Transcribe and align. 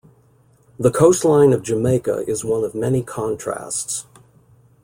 The 0.79 0.89
coastline 0.89 1.53
of 1.53 1.61
Jamaica 1.61 2.23
is 2.27 2.43
one 2.43 2.63
of 2.63 2.73
many 2.73 3.03
contrasts. 3.03 4.07